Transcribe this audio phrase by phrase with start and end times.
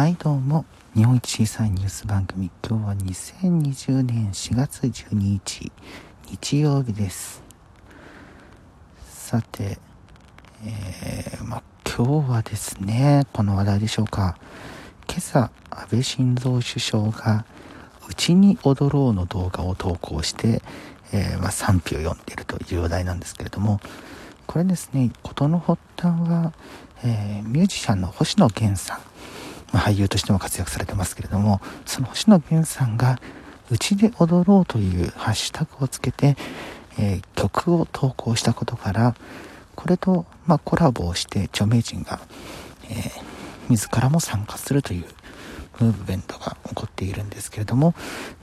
[0.00, 0.64] はいどうも。
[0.94, 2.50] 日本一小さいニュース番組。
[2.66, 5.70] 今日は2020年4月12日。
[6.30, 7.42] 日曜日です。
[9.04, 9.76] さて
[10.64, 14.38] えー、まあ今日はですねこの話題でしょうか。
[15.06, 17.44] 今朝安倍晋三首相が
[18.08, 20.62] うちに踊ろうの動画を投稿して、
[21.12, 23.82] えー、まあ、賛否を読んでいるという話題なんですけれども。
[24.46, 26.54] これですね事の発端は、
[27.04, 29.10] えー、ミュージシャンの星野源さん。
[29.72, 33.20] まあ、俳優としても活躍されてますけれどもその星野源さんが
[33.70, 36.36] 「うちで踊ろう」というハッシュタグをつけて、
[36.98, 39.14] えー、曲を投稿したことから
[39.76, 42.20] これと、まあ、コラボをして著名人が、
[42.90, 43.22] えー、
[43.68, 45.04] 自らも参加するという
[45.80, 47.94] ムーブメントが起こっているんですけれども、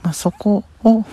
[0.02, 1.06] まあ、そこを、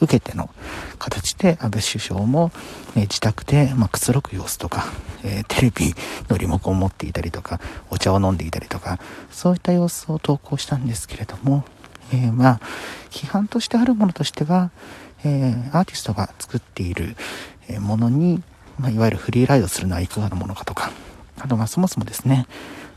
[0.00, 0.50] 受けての
[0.98, 2.50] 形で安倍首相も、
[2.96, 4.86] え、自宅で、ま、くつろぐ様子とか、
[5.24, 5.94] え、テレビ
[6.28, 8.98] のリモコンを持っていたりとかお茶を飲んでいたりとか
[9.30, 11.64] そういった様子を投稿したんですけれども、
[12.12, 12.60] え、まあ
[13.10, 14.70] 批判としてあるものとしては、
[15.24, 17.16] えアーティストが作っている
[17.78, 18.42] ものに、
[18.78, 20.90] ま、いわゆるフリーライドするのはいかがなものかとか
[21.38, 22.46] あとまあそもそもですね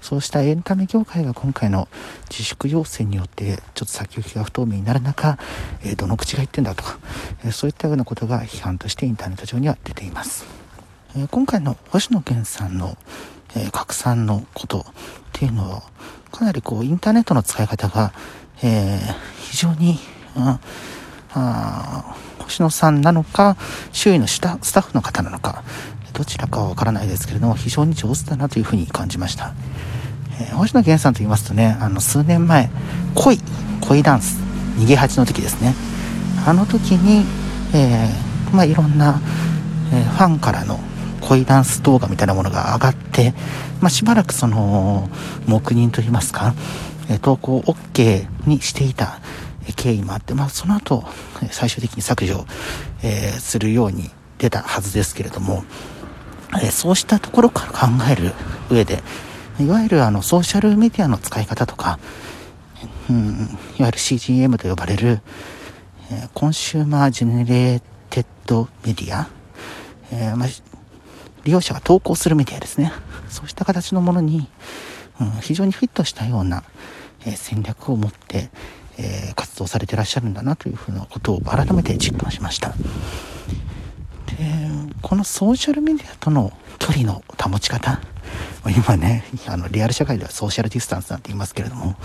[0.04, 1.88] そうしたエンタメ業界が今回の
[2.30, 5.38] 自粛要請によってちょっと先行きが不透明になる中、
[5.82, 7.00] えどの口が言ってんだとか、
[7.46, 10.46] えそういったようなことが批判としてインターネット上には出ています。
[11.16, 12.98] え今回の星野源さんの、
[13.56, 14.84] え拡散のことっ
[15.32, 15.84] ていうのは
[16.34, 18.12] かなりこうインターネットの使い方が、
[18.62, 20.00] えー、非常に、
[20.36, 20.60] あ
[21.34, 23.56] あ星野さんなのか
[23.94, 25.64] 周囲のスタッフの方なのか
[26.14, 29.54] どちらかはわからないですけれども非常に上手だなというふうに感じました。
[30.40, 32.70] えー、星野源さんと言いますとね、あの、数年前、
[33.16, 33.40] 恋、
[33.82, 34.40] 恋ダンス、
[34.78, 35.74] 逃げ恥の時ですね。
[36.46, 37.26] あの時に、
[37.74, 39.22] えー、まあ、いろんな、
[39.94, 40.80] えー、ファンからの
[41.22, 43.34] 恋ダンス動画みたいなものが上がって、
[43.82, 45.10] まあ、しばらくその、
[45.48, 46.54] 黙認と言いますか、
[47.10, 49.20] え投稿 OK にしていた
[49.76, 51.04] 経緯もあって、まあ、その後、
[51.52, 52.46] 最終的に削除、
[53.02, 55.64] えするように出たはずですけれども、
[56.62, 58.34] えそうしたところから考える
[58.70, 59.04] 上で、
[59.60, 62.00] いわゆるあのソーシャルメディアの使い方とか、
[63.10, 65.22] うん、いわゆる CGM と呼ばれる、
[66.12, 69.30] えー、 Consumer Generated Media、
[70.12, 70.48] えー、ま、
[71.44, 72.92] 利用者が投稿するメディアですね。
[73.30, 74.48] そうした形のものに、
[75.22, 76.64] うん、非常にフィットしたような、
[77.26, 78.50] えー、戦略を持って、
[78.96, 82.70] え活動されてらっしゃるんだなというふうなことを改めて実感しました。
[82.70, 82.76] で、
[85.02, 88.00] このソーシャルメディアとの距離の保ち方、
[88.66, 91.96] 今ね、あの、リアル社会ではソーシャルディスタンスなんて言いますけれども、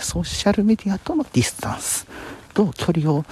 [0.00, 2.06] ソーシャルメディアとのディスタンス、
[2.54, 3.24] どう距離を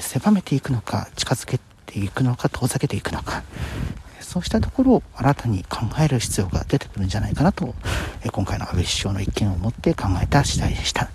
[0.00, 3.42] 狭めていくのか、近づけていくのか、遠ざけていくのか、
[4.20, 7.74] そうしたところを新たに考える必要が出てくるんじゃないかなと、
[8.32, 11.10] 今回の安倍首相の一件を持って考えた次第でした。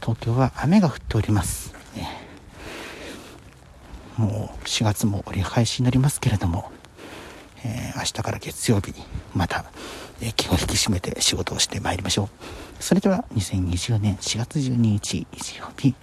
[0.00, 1.74] 東京は雨が降っております。
[4.16, 6.72] もう4月も折り返しになりますけれども、
[7.64, 9.04] えー、明日から月曜日に
[9.34, 9.64] また、
[10.20, 12.82] えー、気を引き締めて仕事をしてまいりましょう。
[12.82, 15.94] それでは2020年4月12日日曜日、日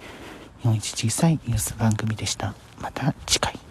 [0.62, 2.54] 本一小さいニュース番組でした。
[2.80, 3.65] また次回。